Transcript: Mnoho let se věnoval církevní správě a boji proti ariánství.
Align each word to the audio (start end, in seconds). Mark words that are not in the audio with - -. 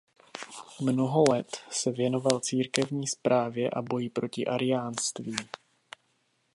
Mnoho 0.81 1.23
let 1.29 1.57
se 1.71 1.91
věnoval 1.91 2.39
církevní 2.39 3.07
správě 3.07 3.69
a 3.69 3.81
boji 3.81 4.09
proti 4.09 4.45
ariánství. 4.47 5.35